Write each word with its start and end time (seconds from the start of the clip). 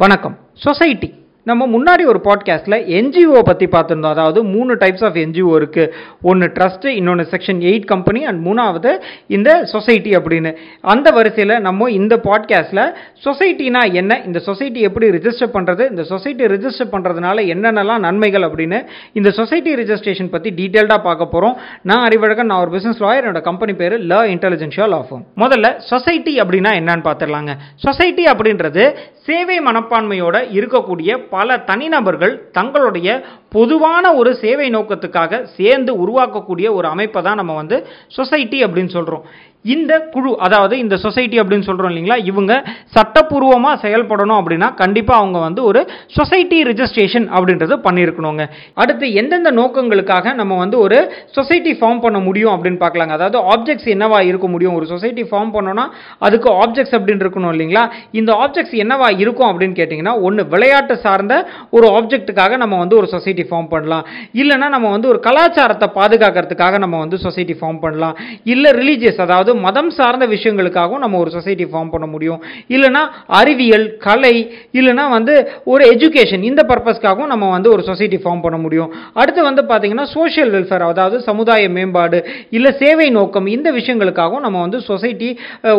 வணக்கம். 0.00 0.38
சொசைட்டி 0.62 1.19
நம்ம 1.44 1.66
முன்னாடி 1.66 2.04
ஒரு 2.04 2.20
பாட்காஸ்ட்டில் 2.24 2.82
என்ஜிஓ 2.96 3.40
பற்றி 3.42 3.66
பார்த்துருந்தோம். 3.66 4.14
அதாவது 4.14 4.44
மூணு 4.44 4.74
டைப்ஸ் 4.74 5.04
ஆஃப் 5.04 5.14
என்ஜிஓ 5.14 5.52
இருக்குது 5.60 5.90
ஒன்று 6.22 6.46
ட்ரஸ்ட்டு 6.46 6.86
இன்னொன்று 6.86 7.26
செக்ஷன் 7.30 7.62
எயிட் 7.70 7.84
கம்பெனி 7.84 8.24
அண்ட் 8.24 8.46
மூணாவது 8.46 9.00
இந்த 9.26 9.64
சொசைட்டி 9.64 10.10
அப்படின்னு. 10.10 10.56
அந்த 10.80 11.10
வரிசையில் 11.10 11.60
நம்ம 11.60 11.90
இந்த 11.90 12.20
பாட்காஸ்ட்டில் 12.24 12.92
சொசைட்டினா 13.24 13.92
என்ன? 13.92 14.20
இந்த 14.26 14.38
சொசைட்டி 14.38 14.80
எப்படி 14.80 15.08
ரிஜிஸ்டர் 15.08 15.54
பண்ணுறது 15.54 15.88
இந்த 15.90 16.02
சொசைட்டி 16.02 16.44
ரிஜிஸ்டர் 16.44 16.92
பண்ணுறதுனால 16.92 17.44
என்னென்னலாம் 17.54 17.98
நன்மைகள் 17.98 18.42
அப்படின்னு 18.42 18.86
இந்த 19.12 19.30
சொசைட்டி 19.30 19.74
ரிஜிஸ்ட்ரேஷன் 19.74 20.30
பற்றி 20.30 20.50
டீட்டெயில்டாக 20.50 21.02
பார்க்க 21.02 21.26
போகிறோம் 21.26 21.56
நான் 21.82 22.08
அறிவழகன் 22.08 22.50
நான் 22.52 22.68
ஒரு 22.68 22.78
பிஸ்னஸ் 22.78 23.02
லாயர் 23.02 23.24
என்னோட 23.24 23.40
கம்பெனி 23.40 23.72
பேர் 23.72 24.06
ல 24.06 24.12
இன்டெலிஜென்ஷியல் 24.34 24.88
லா 24.88 25.04
firm. 25.10 25.22
முதல்ல 25.36 25.78
சொசைட்டி 25.78 26.40
அப்படின்னா 26.40 26.72
என்னன்னு 26.80 27.06
பார்த்துடலாங்க. 27.08 27.50
சொசைட்டி 27.76 28.24
அப்படின்றது 28.24 28.94
சேவை 29.22 29.60
மனப்பான்மையோட 29.60 30.36
இருக்கக்கூடிய 30.52 31.28
பல 31.30 31.58
தனிநபர்கள் 31.64 32.34
தங்களுடைய 32.52 33.08
பொதுவான 33.48 34.04
ஒரு 34.14 34.30
சேவை 34.34 34.66
நோக்கத்துக்காக 34.70 35.42
சேர்ந்து 35.56 35.92
உருவாக்கக்கூடிய 36.02 36.66
ஒரு 36.72 36.86
அமைப்பை 36.88 37.22
தான் 37.22 37.40
நம்ம 37.40 37.54
வந்து 37.54 37.76
சொசைட்டி 38.10 38.58
அப்படின்னு 38.64 38.92
சொல்கிறோம் 38.92 39.24
இந்த 39.64 39.92
குழு 40.12 40.30
அதாவது 40.46 40.74
இந்த 40.82 40.96
சொசைட்டி 41.02 41.36
அப்படின்னு 41.40 41.66
சொல்கிறோம் 41.68 41.90
இல்லைங்களா 41.92 42.16
இவங்க 42.30 42.52
சட்டப்பூர்வமாக 42.96 43.80
செயல்படணும் 43.82 44.38
அப்படின்னா 44.40 44.68
கண்டிப்பாக 44.82 45.20
அவங்க 45.22 45.38
வந்து 45.46 45.60
ஒரு 45.70 45.80
சொசைட்டி 46.18 46.58
ரிஜிஸ்ட்ரேஷன் 46.68 47.26
அப்படின்றது 47.36 47.74
பண்ணியிருக்கணுங்க. 47.86 48.44
அடுத்து 48.82 49.06
எந்தெந்த 49.20 49.50
நோக்கங்களுக்காக 49.58 50.34
நம்ம 50.40 50.56
வந்து 50.62 50.76
ஒரு 50.84 50.98
சொசைட்டி 51.36 51.72
ஃபார்ம் 51.80 52.00
பண்ண 52.04 52.20
முடியும் 52.28 52.52
அப்படின்னு 52.54 52.80
பார்க்கலாங்க. 52.84 53.14
அதாவது 53.18 53.38
ஆப்ஜெக்ட்ஸ் 53.54 53.90
என்னவா 53.94 54.20
இருக்க 54.30 54.48
முடியும்? 54.54 54.76
ஒரு 54.78 54.88
சொசைட்டி 54.92 55.24
ஃபார்ம் 55.30 55.52
பண்ணோன்னா 55.56 55.84
அதுக்கு 56.28 56.50
ஆப்ஜெக்ட்ஸ் 56.62 56.96
அப்படின்னு 56.98 57.24
இருக்கணும் 57.26 57.52
இல்லைங்களா? 57.54 57.84
இந்த 58.20 58.32
ஆப்ஜெக்ட்ஸ் 58.44 58.76
என்னவா 58.84 59.10
இருக்கும் 59.24 59.50
அப்படின்னு 59.50 59.78
கேட்டிங்கன்னா 59.80 60.16
ஒன்று 60.28 60.48
விளையாட்டு 60.54 60.96
சார்ந்த 61.04 61.34
ஒரு 61.78 61.88
ஆப்ஜெக்ட்டுக்காக 61.98 62.56
நம்ம 62.64 62.78
வந்து 62.84 62.98
ஒரு 63.02 63.10
சொசைட்டி 63.14 63.46
ஃபார்ம் 63.50 63.70
பண்ணலாம். 63.74 64.04
இல்லைன்னா 64.42 64.68
நம்ம 64.76 64.90
வந்து 64.96 65.08
ஒரு 65.12 65.20
கலாச்சாரத்தை 65.28 65.90
பாதுகாக்கிறதுக்காக 66.00 66.78
நம்ம 66.86 66.98
வந்து 67.04 67.18
சொசைட்டி 67.26 67.56
ஃபார்ம் 67.60 67.80
பண்ணலாம். 67.86 68.16
இல்லை 68.54 68.72
ரிலீஜியஸ் 68.80 69.22
அதாவது 69.28 69.48
மதம் 69.66 69.90
சார்ந்த 69.98 70.26
விஷயங்களுக்காகவும் 70.34 71.02
நம்ம 71.04 71.18
ஒரு 71.24 71.30
சொசைட்டி 71.36 71.66
ஃபார்ம் 71.70 71.92
பண்ண 71.94 72.06
முடியும். 72.14 72.40
இல்லைன்னா 72.74 73.02
அறிவியல் 73.40 73.86
கலை 74.06 74.34
இல்லைன்னா 74.78 75.04
வந்து 75.16 75.34
ஒரு 75.72 75.84
எஜுகேஷன் 75.94 76.46
இந்த 76.50 76.62
பர்பஸ்க்காகவும் 76.70 77.30
நம்ம 77.32 77.50
வந்து 77.56 77.70
ஒரு 77.74 77.82
சொசைட்டி 77.90 78.20
ஃபார்ம் 78.22 78.44
பண்ண 78.46 78.58
முடியும். 78.64 78.90
அடுத்து 79.20 79.40
வந்து 79.48 79.64
பார்த்தீங்கன்னா 79.70 80.06
சோஷியல் 80.16 80.52
வெல்ஃபேர் 80.56 80.86
அதாவது 80.90 81.18
சமுதாய 81.28 81.68
மேம்பாடு 81.76 82.20
இல்லை 82.58 82.72
சேவை 82.82 83.08
நோக்கம் 83.18 83.48
இந்த 83.56 83.68
விஷயங்களுக்காகவும் 83.78 84.44
நம்ம 84.46 84.60
வந்து 84.66 84.80
சொசைட்டி 84.90 85.30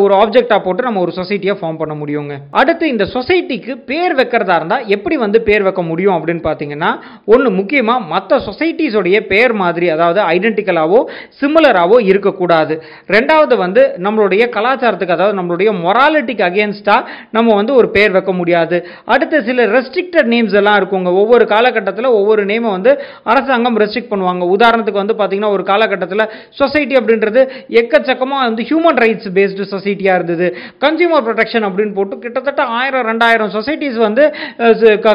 ஒரு 0.03 0.13
ஆப்ஜெக்டாக 0.21 0.61
போட்டு 0.65 0.87
நம்ம 0.87 1.01
ஒரு 1.05 1.13
சொசைட்டியை 1.19 1.55
ஃபார்ம் 1.59 1.79
பண்ண 1.81 1.93
முடியுங்க. 2.01 2.35
அடுத்து 2.61 2.85
இந்த 2.93 3.05
சொசைட்டிக்கு 3.15 3.73
பேர் 3.91 4.15
வைக்கிறதா 4.19 4.55
இருந்தால் 4.59 4.85
எப்படி 4.95 5.15
வந்து 5.25 5.41
பேர் 5.47 5.65
வைக்க 5.67 5.81
முடியும் 5.91 6.15
அப்படின்னு 6.17 6.43
பார்த்தீங்கன்னா 6.47 6.91
ஒன்று 7.33 7.49
முக்கியமாக 7.59 8.07
மற்ற 8.13 8.39
சொசைட்டிஸோடைய 8.47 9.19
பேர் 9.31 9.53
மாதிரி 9.63 9.89
அதாவது 9.95 10.21
ஐடென்டிக்கலாகவோ 10.35 11.01
சிமிலராகவோ 11.39 11.97
இருக்கக்கூடாது. 12.11 12.75
ரெண்டாவது 13.15 13.55
வந்து 13.65 13.81
நம்மளுடைய 14.05 14.43
கலாச்சாரத்துக்கு 14.55 15.15
அதாவது 15.17 15.37
நம்மளுடைய 15.39 15.69
மொராலிட்டிக்கு 15.83 16.45
அகேன்ஸ்டாக 16.49 17.07
நம்ம 17.37 17.55
வந்து 17.59 17.73
ஒரு 17.79 17.87
பேர் 17.95 18.15
வைக்க 18.17 18.33
முடியாது. 18.39 18.77
அடுத்து 19.13 19.37
சில 19.49 19.65
ரெஸ்ட்ரிக்டட் 19.75 20.29
நேம்ஸ் 20.33 20.57
எல்லாம் 20.61 20.77
இருக்குங்க. 20.81 21.09
ஒவ்வொரு 21.21 21.45
காலகட்டத்தில் 21.53 22.09
ஒவ்வொரு 22.19 22.43
நேமை 22.51 22.71
வந்து 22.77 22.93
அரசாங்கம் 23.33 23.79
ரெஸ்ட்ரிக்ட் 23.83 24.11
பண்ணுவாங்க. 24.13 24.43
உதாரணத்துக்கு 24.57 25.03
வந்து 25.03 25.17
பார்த்தீங்கன்னா 25.19 25.53
ஒரு 25.57 25.65
காலகட்டத்தில் 25.71 26.25
சொசைட்டி 26.61 26.95
அப்படின்றது 27.01 27.43
எக்கச்சக்கமாக 27.81 28.47
வந்து 28.49 28.65
ஹியூமன் 28.69 28.99
ரைட்ஸ் 29.03 29.29
பேஸ்டு 29.37 29.69
சொசைட்டியாக 29.73 30.17
இருந்தது. 30.19 30.47
கன்சியூமர் 30.85 31.25
ப்ரொடெக்ஷன் 31.27 31.67
அப்படின்னு 31.69 31.93
போட்டு 31.99 32.15
கிட்டத்தட்ட 32.25 32.61
ஆயிரம் 32.79 33.05
ரெண்டாயிரம் 33.11 33.51
சொசைட்டிஸ் 33.57 33.99
வந்து 34.07 34.23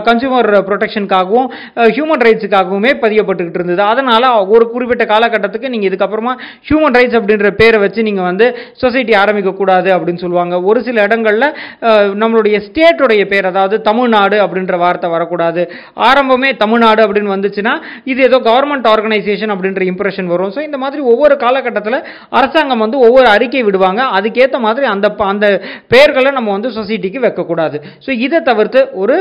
கன்சியூமர் 0.09 0.51
ப்ரொடெக்ஷனுக்காகவும் 0.69 1.49
ஹியூமன் 1.97 2.25
ரைட்ஸுக்காகவுமே 2.27 2.93
பதியப்பட்டுக்கிட்டு 3.05 3.61
இருந்தது. 3.61 3.83
அதனால் 3.93 4.29
ஒரு 4.55 4.65
குறிப்பிட்ட 4.75 5.05
காலகட்டத்துக்கு 5.13 5.73
நீங்கள் 5.75 5.91
இதுக்கப்புறமா 5.91 6.33
ஹியூமன் 6.69 6.97
ரைட்ஸ் 6.99 7.19
அப்படின்ற 7.21 7.51
பேரை 7.61 7.79
வச்சு 7.85 8.01
நீங்கள் 8.09 8.29
வந்து 8.29 8.36
வந்து 8.37 8.49
சொசைட்டி 8.85 9.13
ஆரம்பிக்கக்கூடாது 9.25 9.91
அப்படின்னு 9.97 10.23
சொல்லுவாங்க. 10.25 10.55
ஒரு 10.71 10.79
சில 10.87 11.03
இடங்களில் 11.07 11.49
நம்மளுடைய 12.23 12.57
ஸ்டேட்டுடைய 12.67 13.23
பேர் 13.33 13.47
அதாவது 13.51 13.77
தமிழ்நாடு 13.89 14.37
அப்படின்ற 14.45 14.75
வார்த்தை 14.83 15.09
வரக்கூடாது. 15.15 15.63
ஆரம்பமே 16.09 16.51
தமிழ்நாடு 16.63 17.01
அப்படின்னு 17.05 17.35
வந்துச்சுன்னா 17.35 17.75
இது 18.13 18.21
ஏதோ 18.29 18.39
கவர்மெண்ட் 18.49 18.89
ஆர்கனைசேஷன் 18.93 19.53
அப்படின்ற 19.55 19.83
இம்ப்ரெஷன் 19.91 20.29
வரும். 20.33 20.53
ஸோ 20.57 20.61
இந்த 20.69 20.79
மாதிரி 20.85 21.03
ஒவ்வொரு 21.13 21.35
காலகட்டத்தில் 21.45 21.99
அரசாங்கம் 22.41 22.83
வந்து 22.85 22.99
ஒவ்வொரு 23.07 23.29
அறிக்கை 23.35 23.63
விடுவாங்க. 23.69 24.03
அதுக்கேற்ற 24.19 24.61
மாதிரி 24.67 24.87
அந்த 24.95 25.07
அந்த 25.33 25.47
பெயர்களை 25.95 26.33
நம்ம 26.39 26.53
வந்து 26.57 26.71
சொசைட்டிக்கு 26.79 27.25
வைக்கக்கூடாது. 27.27 27.77
ஸோ 28.07 28.11
இதை 28.27 28.41
தவிர்த்து 28.51 28.83
ஒரு 29.05 29.17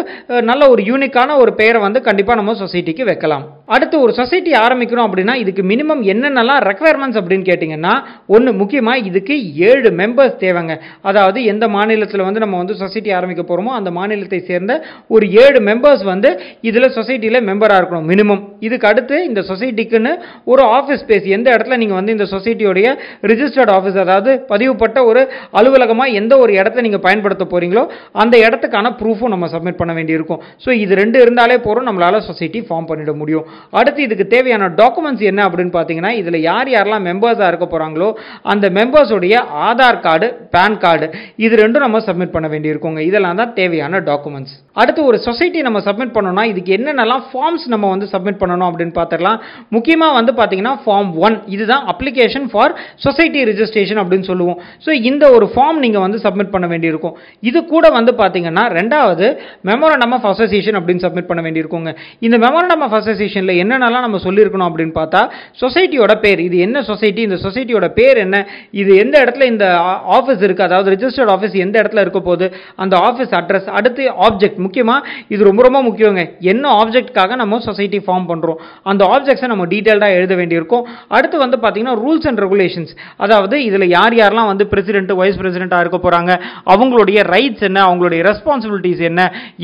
நல்ல 0.49 0.61
ஒரு 0.73 0.83
யூனிக்கான 0.91 1.37
ஒரு 1.43 1.53
பெயரை 1.61 1.81
வந்து 1.87 2.01
கண்டிப்பாக 2.09 2.39
நம்ம 2.41 2.57
சொசைட்டிக்கு 2.63 3.03
வைக்கலாம். 3.11 3.45
அடுத்து 3.67 3.99
ஒரு 3.99 4.13
சொசைட்டி 4.13 4.51
ஆரம்பிக்கணும் 4.51 5.05
அப்படின்னா 5.07 5.35
இதுக்கு 5.35 5.63
மினிமம் 5.63 6.01
என்னென்னலாம் 6.11 6.59
ரெக்குவயர்மெண்ட்ஸ் 6.69 7.19
அப்படின்னு 7.21 7.45
கேட்டிங்கன்னா 7.49 7.93
ஒன்று 8.27 8.53
முக்கியமாக 8.53 9.05
இதுக்கு 9.09 9.35
ஏழு 9.69 9.89
மெம்பர்ஸ் 10.01 10.35
தேவைங்க. 10.39 10.73
அதாவது 11.01 11.43
எந்த 11.43 11.67
மாநிலத்தில் 11.67 12.23
வந்து 12.23 12.39
நம்ம 12.39 12.57
வந்து 12.57 12.75
சொசைட்டி 12.75 13.11
ஆரம்பிக்க 13.11 13.43
போகிறோமோ 13.43 13.71
அந்த 13.79 13.91
மாநிலத்தை 13.91 14.39
சேர்ந்த 14.39 14.73
ஒரு 15.07 15.27
ஏழு 15.43 15.61
மெம்பர்ஸ் 15.69 16.03
வந்து 16.03 16.31
இதில் 16.61 16.93
சொசைட்டியில் 16.97 17.45
மெம்பராக 17.51 17.79
இருக்கணும் 17.81 18.09
மினிமம் 18.13 18.43
இதுக்கு 18.67 18.87
அடுத்து 18.91 19.15
இந்த 19.29 19.41
சொசைட்டிக்குன்னு 19.49 20.13
ஒரு 20.51 20.63
ஆஃபீஸ் 20.77 21.01
ஸ்பேஸ் 21.03 21.27
எந்த 21.37 21.47
இடத்துல 21.55 21.77
நீங்கள் 21.81 21.99
வந்து 21.99 22.15
இந்த 22.17 22.27
சொசைட்டியோடைய 22.33 22.87
ரிஜிஸ்டர்ட் 23.31 23.73
ஆஃபீஸ் 23.77 23.99
அதாவது 24.03 24.31
பதிவுப்பட்ட 24.51 24.97
ஒரு 25.09 25.21
அலுவலகமாக 25.59 26.17
எந்த 26.19 26.33
ஒரு 26.43 26.53
இடத்த 26.59 26.83
நீங்கள் 26.87 27.03
பயன்படுத்த 27.07 27.45
போகிறீங்களோ 27.53 27.83
அந்த 28.23 28.35
இடத்துக்கான 28.45 28.93
ப்ரூஃபும் 29.01 29.33
நம்ம 29.35 29.49
சப்மிட் 29.55 29.79
பண்ண 29.81 29.93
வேண்டியிருக்கும். 29.99 30.41
ஸோ 30.65 30.69
இது 30.83 30.93
ரெண்டு 31.01 31.17
இருந்தாலே 31.23 31.57
போகிறோம் 31.65 31.87
நம்மளால் 31.89 32.19
சொசைட்டி 32.29 32.61
ஃபார்ம் 32.67 32.89
பண்ணிட 32.91 33.13
முடியும். 33.21 33.45
அடுத்து 33.79 34.01
இதுக்கு 34.07 34.27
தேவையான 34.35 34.69
டாக்குமெண்ட்ஸ் 34.81 35.25
என்ன 35.31 35.41
அப்படின்னு 35.47 35.73
பார்த்தீங்கன்னா 35.77 36.13
இதில் 36.21 36.39
யார் 36.49 36.71
யாரெல்லாம் 36.75 37.05
மெம்பர்ஸாக 37.09 37.49
இருக்க 37.51 37.67
போகிறாங்களோ 37.73 38.09
அந்த 38.53 38.65
மெம்பர்ஸுடைய 38.79 39.35
ஆதார் 39.69 40.01
கார்டு 40.05 40.27
பேன் 40.55 40.79
கார்டு 40.83 41.07
இது 41.45 41.55
ரெண்டும் 41.63 41.85
நம்ம 41.85 42.03
சப்மிட் 42.07 42.35
பண்ண 42.35 42.47
வேண்டியிருக்கோங்க. 42.53 42.99
இதெல்லாம் 43.09 43.39
தான் 43.41 43.53
தேவையான 43.59 44.01
டாக்குமெண்ட்ஸ் 44.09 44.55
அடுத்து 44.81 45.01
ஒரு 45.09 45.17
சொசைட்டி 45.27 45.59
நம்ம 45.67 45.79
சப்மிட் 45.87 46.15
பண்ணோம்னா 46.15 46.43
இதுக்கு 46.51 46.71
என்னென்னலாம் 46.77 47.25
ஃபார்ம்ஸ் 47.31 47.65
நம்ம 47.73 47.89
வந்து 47.93 48.07
சப்மிட் 48.13 48.39
பண்ணணும் 48.45 48.69
அப்படின்னு 48.69 48.95
பார்த்துடலாம் 48.99 49.39
முக்கியமாக 49.77 50.17
வந்து 50.19 50.33
பார்த்தீங்கன்னா 50.39 50.75
ஃபார்ம் 50.85 51.11
ஒன் 51.25 51.37
இதுதான் 51.55 51.85
அப்ளிகேஷன் 51.93 52.47
ஃபார் 52.53 52.73
சொசைட்டி 53.05 53.41
ரிஜிஸ்ட்ரேஷன் 53.51 54.01
அப்படின்னு 54.01 54.27
சொல்லுவோம். 54.31 54.57
ஸோ 54.85 54.91
இந்த 55.09 55.23
ஒரு 55.35 55.45
ஃபார்ம் 55.53 55.79
நீங்கள் 55.85 56.03
வந்து 56.05 56.19
சப்மிட் 56.25 56.51
பண்ண 56.55 56.65
வேண்டியிருக்கும். 56.73 57.15
இது 57.49 57.59
கூட 57.73 57.85
வந்து 57.97 58.11
பார்த்தீங்கன்னா 58.21 58.63
ரெண்டாவது 58.77 59.27
மெமோரண்டம் 59.69 60.13
ஆஃப் 60.17 60.27
அசோசியேஷன் 60.31 60.77
அப்படின்னு 60.79 61.03
சப்மிட் 61.05 61.29
பண்ண 61.29 61.41
வேண்டியிருக்குங்க. 61.45 61.91
இந்த 62.25 62.35
மெமோரண்டம் 62.45 62.83
ஆஃப் 62.87 62.95
அசோசியேஷனில் 62.99 63.59
என்னென்னலாம் 63.63 64.05
நம்ம 64.07 64.19
சொல்லியிருக்கணும் 64.27 64.67
அப்படின்னு 64.69 64.95
பார்த்தா 64.99 65.21
சொசைட்டியோட 65.63 66.13
பேர். 66.25 66.41
இது 66.47 66.57
என்ன 66.67 66.77
சொசைட்டி 66.89 67.21
இந்த 67.27 67.39
சொசைட்டியோட 67.45 67.89
பேர் 67.99 68.17
என்ன? 68.25 68.37
இது 68.81 68.91
எந்த 69.03 69.15
இடத்துல 69.23 69.45
இந்த 69.53 69.65
ஆஃபீஸ் 70.17 70.41
இருக்குது 70.47 70.67
அதாவது 70.69 70.93
ரிஜிஸ்டர்ட் 70.95 71.31
ஆஃபீஸ் 71.35 71.55
எந்த 71.65 71.75
இடத்துல 71.81 72.03
இருக்க 72.05 72.19
போகுது? 72.29 72.47
அந்த 72.83 72.95
ஆஃபீஸ் 73.09 73.35
அட்ரஸ் 73.39 73.69
அடுத்து 73.79 74.03
ஆப்ஜெக்ட் 74.27 74.59
முக்கியமாக 74.65 75.07
இது 75.33 75.41
ரொம்ப 75.49 75.61
ரொம்ப 75.67 75.79
முக்கியங்க. 75.87 76.23
என்ன 76.51 76.65
ஆப்ஜெக்ட்காக 76.81 77.35
நம்ம 77.41 77.59
சொசைட்டி 77.67 77.99
ஃபார்ம் 78.05 78.27
பண்ணுறோம் 78.29 78.34
பண்ணுறோம் 78.35 78.59
அந்த 78.93 79.03
ஆப்ஜெக்ட்ஸை 79.15 79.49
நம்ம 79.53 79.67
டீட்டெயில்டாக 79.73 80.19
எழுத 80.19 80.33
வேண்டியிருக்கும். 80.41 80.85
அடுத்து 81.17 81.43
வந்து 81.45 81.59
பார்த்தீங்கன்னா 81.65 81.97
ரூல்ஸ் 82.03 82.29
அண்ட் 82.29 82.43
ரெகுலேஷன்ஸ் 82.45 82.93
அதாவது 83.25 83.55
இதில் 83.67 83.87
யார் 83.97 84.15
யாரெல்லாம் 84.21 84.49
வந்து 84.51 84.65
பிரசிடென்ட் 84.73 85.11
வைஸ் 85.21 85.39
பிரசிடென்ட்டாக 85.41 85.83
இருக்க 85.83 85.99
போகிறாங்க 86.05 86.31
அவங்களுடைய 86.73 87.19
ரைட்ஸ் 87.33 87.63
என்ன 87.69 87.79
அவங்களுடைய 87.89 88.21
ரெஸ்பான்சிபிலிட்டிஸ் 88.29 89.03
என்ன 89.09 89.21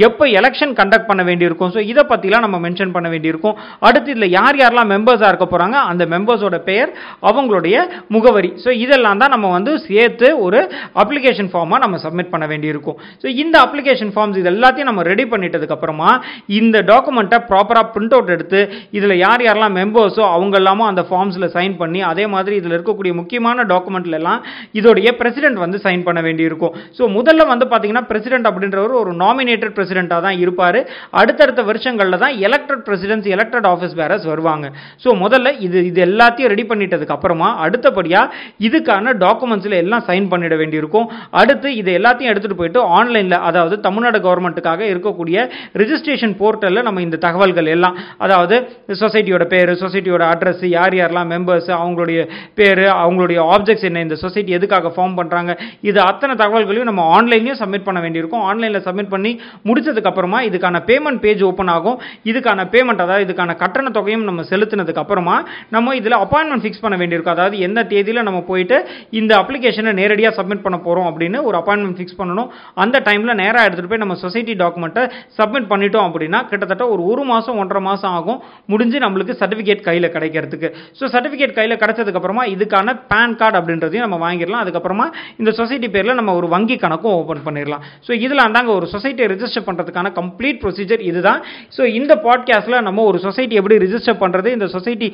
எப்போ 0.07 0.23
எலெக்ஷன் 0.39 0.73
கண்டக்ட் 0.79 1.07
பண்ண 1.09 1.21
வேண்டியிருக்கும். 1.29 1.71
ஸோ 1.75 1.79
இதை 1.91 2.03
பற்றிலாம் 2.11 2.45
நம்ம 2.45 2.57
மென்ஷன் 2.65 2.93
பண்ண 2.95 3.07
வேண்டியிருக்கும். 3.13 3.55
அடுத்து 3.87 4.11
இதில் 4.13 4.33
யார் 4.37 4.59
யாரெல்லாம் 4.61 4.91
மெம்பர்ஸாக 4.93 5.31
இருக்க 5.31 5.47
போகிறாங்க 5.53 5.77
அந்த 5.91 6.03
மெம்பர்ஸோட 6.13 6.59
பெயர் 6.69 6.91
அவங்களுடைய 7.29 7.75
முகவரி. 8.15 8.51
ஸோ 8.63 8.69
இதெல்லாம் 8.83 9.21
தான் 9.23 9.33
நம்ம 9.35 9.49
வந்து 9.57 9.73
சேர்த்து 9.87 10.29
ஒரு 10.45 10.59
அப்ளிகேஷன் 11.03 11.51
ஃபார்மாக 11.53 11.81
நம்ம 11.85 11.99
சப்மிட் 12.05 12.31
பண்ண 12.33 12.45
வேண்டியிருக்கும். 12.53 12.97
ஸோ 13.23 13.27
இந்த 13.43 13.55
அப்ளிகேஷன் 13.65 14.13
ஃபார்ம்ஸ் 14.15 14.39
இது 14.41 14.51
எல்லாத்தையும் 14.53 14.89
நம்ம 14.91 15.03
ரெடி 15.11 15.25
பண்ணிட்டதுக்கப்புறமா 15.33 16.11
இந்த 16.59 16.77
டாக்குமெண்ட்டை 16.91 17.39
ப்ராப்பராக 17.51 17.85
பிரிண்ட் 17.95 18.15
அவுட் 18.17 18.33
எடுத்து 18.37 18.60
இதில் 18.97 19.15
யார் 19.25 19.43
யாரெல்லாம் 19.47 19.75
மெம்பர்ஸோ 19.79 20.23
அவங்க 20.35 20.55
எல்லாமும் 20.61 20.89
அந்த 20.91 21.03
ஃபார்ம்ஸில் 21.09 21.47
சைன் 21.55 21.75
பண்ணி 21.81 21.99
அதே 22.11 22.25
மாதிரி 22.33 22.55
இதில் 22.61 22.75
இருக்கக்கூடிய 22.77 23.13
முக்கியமான 23.19 23.65
டாக்குமெண்ட்ல 23.73 24.19
எல்லாம் 24.21 24.41
இதோடைய 24.79 25.11
பிரசிடென்ட் 25.21 25.61
வந்து 25.63 25.77
சைன் 25.85 26.05
பண்ண 26.07 26.19
வேண்டியிருக்கும். 26.27 26.75
ஸோ 26.97 27.03
முதல்ல 27.17 27.47
வந்து 27.53 27.67
பார்த்தீங்கன்னா 27.71 28.05
பிரசிடென்ட் 28.11 28.49
அப்படின்றவர் 28.51 28.95
ஒரு 29.03 29.13
நாமினேட்டட் 29.23 29.75
பிரசிடென்ட்டாக 29.77 30.21
தான் 30.27 30.39
இருப்பார். 30.43 30.79
அடுத்தடுத்த 31.21 31.61
வருஷங்களில் 31.69 32.21
தான் 32.25 32.35
elected 32.47 32.83
presidents 32.89 33.29
elected 33.37 33.67
office 33.73 33.95
bearers 34.01 34.27
வருவாங்க. 34.31 34.65
ஸோ 35.03 35.09
முதல்ல 35.23 35.53
இது 35.67 35.79
இது 35.89 36.01
எல்லாத்தையும் 36.07 36.51
ரெடி 36.53 36.65
பண்ணிட்டதுக்கு 36.71 37.15
அப்புறமா 37.17 37.49
அடுத்தபடியாக 37.65 38.33
இதுக்கான 38.67 39.15
டாக்குமெண்ட்ஸில் 39.25 39.77
எல்லாம் 39.83 40.05
சைன் 40.09 40.29
பண்ணிட 40.33 40.55
வேண்டியிருக்கும். 40.61 41.07
அடுத்து 41.41 41.69
இது 41.81 41.89
எல்லாத்தையும் 41.99 42.31
எடுத்துகிட்டு 42.31 42.59
போயிட்டு 42.61 42.81
ஆன்லைனில் 42.99 43.37
அதாவது 43.49 43.75
தமிழ்நாடு 43.87 44.19
கவர்மெண்ட்டுக்காக 44.25 44.81
இருக்கக்கூடிய 44.93 45.37
ரிஜிஸ்ட்ரேஷன் 45.81 46.35
போர்ட்டலில் 46.41 46.85
நம்ம 46.87 47.01
இந்த 47.07 47.19
தகவல்கள் 47.25 47.69
எல்லாம் 47.75 47.95
அதாவது 48.25 48.50
அதாவது 48.51 48.99
சொசைட்டியோட 49.01 49.43
பேர் 49.53 49.71
சொசைட்டியோட 49.81 50.23
அட்ரஸ் 50.33 50.63
யார் 50.77 50.95
யாரெல்லாம் 50.99 51.29
மெம்பர்ஸ் 51.33 51.69
அவங்களுடைய 51.77 52.19
பேர் 52.59 52.81
அவங்களுடைய 53.03 53.39
ஆப்ஜெக்ட்ஸ் 53.53 53.85
என்ன 53.89 54.01
இந்த 54.05 54.15
சொசைட்டி 54.23 54.51
எதுக்காக 54.57 54.89
ஃபார்ம் 54.95 55.15
பண்ணுறாங்க 55.19 55.51
இது 55.89 55.99
அத்தனை 56.07 56.33
தகவல்களையும் 56.41 56.89
நம்ம 56.89 57.03
ஆன்லைன்லையும் 57.17 57.59
சப்மிட் 57.61 57.85
பண்ண 57.87 57.99
வேண்டியிருக்கும். 58.05 58.43
ஆன்லைனில் 58.49 58.83
சப்மிட் 58.87 59.11
பண்ணி 59.13 59.31
முடிச்சதுக்கப்புறமா 59.69 60.39
இதுக்கான 60.49 60.81
பேமெண்ட் 60.89 61.21
பேஜ் 61.25 61.43
ஓப்பன் 61.49 61.71
ஆகும். 61.75 61.97
இதுக்கான 62.31 62.65
பேமெண்ட் 62.73 63.03
அதாவது 63.05 63.25
இதுக்கான 63.27 63.55
கட்டண 63.63 63.89
தொகையும் 63.97 64.25
நம்ம 64.29 64.45
செலுத்தினதுக்கு 64.51 65.03
அப்புறமா 65.03 65.37
நம்ம 65.75 65.95
இதில் 66.01 66.17
அப்பாயின்மெண்ட் 66.23 66.65
ஃபிக்ஸ் 66.65 66.83
பண்ண 66.85 66.97
வேண்டியிருக்கும். 67.01 67.35
அதாவது 67.37 67.57
எந்த 67.67 67.85
தேதியில் 67.93 68.27
நம்ம 68.29 68.41
போயிட்டு 68.51 68.79
இந்த 69.21 69.31
அப்ளிகேஷனை 69.41 69.93
நேரடியாக 70.01 70.35
சப்மிட் 70.39 70.65
பண்ண 70.65 70.79
போகிறோம் 70.87 71.09
அப்படின்னு 71.11 71.39
ஒரு 71.49 71.57
அப்பாயின்மெண்ட் 71.61 71.99
ஃபிக்ஸ் 71.99 72.19
பண்ணணும். 72.21 72.49
அந்த 72.85 73.03
டைமில் 73.09 73.39
நேராக 73.43 73.65
எடுத்துகிட்டு 73.67 73.93
போய் 73.93 74.03
நம்ம 74.05 74.17
சொசைட்டி 74.25 74.55
டாக்குமெண்ட்டை 74.63 75.05
சப்மிட் 75.39 75.71
பண்ணிட்டோம் 75.73 76.07
அப்படின்னா 76.09 76.41
கிட்டத்தட்ட 76.51 76.83
ஒரு 76.95 77.01
ஒரு 77.11 77.25
மாதம் 77.33 77.59
ஒன்றரை 77.63 77.83
மாதம் 77.89 78.13
ஆகும். 78.19 78.40
முடிஞ்சு 78.71 78.97
நம்மளுக்கு 79.03 79.33
சர்டிஃபிகேட் 79.41 79.81
கையில் 79.87 80.07
கிடைக்கிறதுக்கு. 80.15 80.67
ஸோ 80.99 81.03
சர்டிஃபிகேட் 81.15 81.55
கையில் 81.57 81.79
கிடைச்சதுக்கப்புறமா 81.83 82.43
இதுக்கான 82.55 82.95
பேன் 83.11 83.35
கார்டு 83.41 83.57
அப்படின்றதையும் 83.59 84.05
நம்ம 84.07 84.19
வாங்கிடலாம். 84.25 84.63
அதுக்கப்புறமா 84.65 85.07
இந்த 85.41 85.51
சொசைட்டி 85.59 85.89
பேரில் 85.95 86.19
நம்ம 86.19 86.35
ஒரு 86.39 86.49
வங்கி 86.55 86.77
கணக்கும் 86.83 87.15
ஓப்பன் 87.19 87.43
பண்ணிடலாம். 87.47 87.83
ஸோ 88.07 88.11
இதில் 88.25 88.43
அந்தாங்க 88.47 88.71
ஒரு 88.79 88.87
சொசைட்டியை 88.95 89.27
ரிஜிஸ்டர் 89.33 89.65
பண்ணுறதுக்கான 89.67 90.11
கம்ப்ளீட் 90.19 90.61
ப்ரொசீஜர் 90.63 91.03
இதுதான். 91.09 91.41
ஸோ 91.77 91.81
இந்த 91.99 92.13
பாட்காஸ்ட்டில் 92.27 92.85
நம்ம 92.87 93.05
ஒரு 93.11 93.19
சொசைட்டி 93.25 93.55
எப்படி 93.61 93.77
ரிஜிஸ்டர் 93.85 94.19
பண்ணுறது 94.23 94.49
இந்த 94.57 94.69
சொசைட்டி 94.75 95.09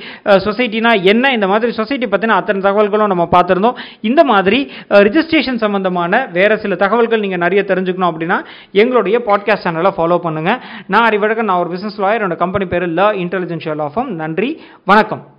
சொசைட்டினா 0.48 0.94
என்ன 1.14 1.32
இந்த 1.38 1.50
மாதிரி 1.54 1.72
சொசைட்டி 1.80 2.10
பற்றின 2.14 2.38
அத்தனை 2.40 2.62
தகவல்களும் 2.68 3.12
நம்ம 3.14 3.28
பார்த்துருந்தோம். 3.36 3.78
இந்த 4.10 4.22
மாதிரி 4.32 4.60
ரிஜிஸ்ட்ரேஷன் 5.08 5.62
சம்பந்தமான 5.66 6.24
வேறு 6.38 6.56
சில 6.64 6.76
தகவல்கள் 6.84 7.24
நீங்கள் 7.26 7.44
நிறைய 7.46 7.64
தெரிஞ்சுக்கணும் 7.72 8.10
அப்படின்னா 8.12 8.40
எங்களுடைய 8.82 9.18
பாட்காஸ்ட் 9.30 9.66
சேனலை 9.66 9.92
ஃபாலோ 9.98 10.18
பண்ணுங்கள் 10.26 10.60
நான் 10.94 11.06
அறிவழகன் 11.10 11.50
நான் 11.50 11.62
ஒரு 11.64 11.72
பிஸ்னஸ் 11.74 12.00
லாயர் 12.04 12.20
என்னோட 12.20 12.38
கம்பெனி 12.44 12.66
பேர் 12.74 12.86
ல 13.00 13.04
இன்டெலிஜென்ஷியல் 13.18 13.82
ஆஃபம் 13.82 14.08
நன்றி. 14.08 14.62
வணக்கம். 14.86 15.36